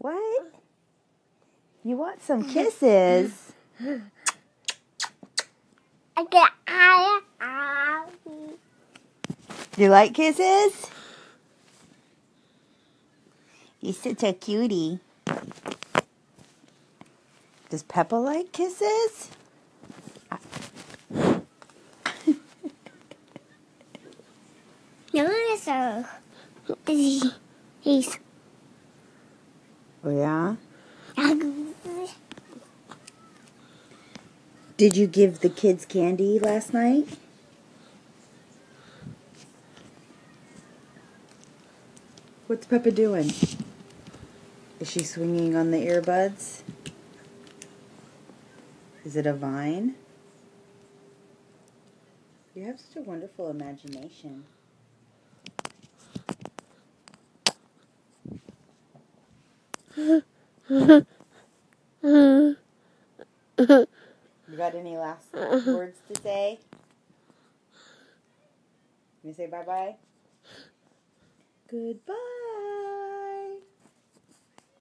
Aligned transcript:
What? 0.00 0.52
You 1.84 1.98
want 1.98 2.22
some 2.22 2.42
kisses? 2.54 3.52
I 6.16 6.24
get 6.30 6.48
hired. 6.66 7.22
Do 9.72 9.82
you 9.82 9.90
like 9.90 10.14
kisses? 10.14 10.86
You're 13.82 13.92
such 13.92 14.22
a 14.22 14.32
cutie. 14.32 15.00
Does 17.68 17.82
Peppa 17.82 18.16
like 18.16 18.52
kisses? 18.52 19.30
No, 25.12 25.28
so 25.56 26.04
he's 26.86 27.24
he's 27.80 28.16
Oh, 30.02 30.10
yeah? 30.10 30.56
Did 34.78 34.96
you 34.96 35.06
give 35.06 35.40
the 35.40 35.50
kids 35.50 35.84
candy 35.84 36.38
last 36.38 36.72
night? 36.72 37.06
What's 42.46 42.66
Peppa 42.66 42.90
doing? 42.90 43.30
Is 44.80 44.90
she 44.90 45.04
swinging 45.04 45.54
on 45.54 45.70
the 45.70 45.86
earbuds? 45.86 46.62
Is 49.04 49.16
it 49.16 49.26
a 49.26 49.34
vine? 49.34 49.96
You 52.54 52.64
have 52.64 52.80
such 52.80 52.96
a 52.96 53.02
wonderful 53.02 53.50
imagination. 53.50 54.44
You 60.00 60.22
got 64.56 64.74
any 64.74 64.96
last 64.96 65.32
words 65.34 65.98
to 66.12 66.22
say? 66.22 66.58
You 69.22 69.34
say 69.34 69.46
bye 69.46 69.62
bye? 69.62 69.96
Goodbye. 71.70 72.14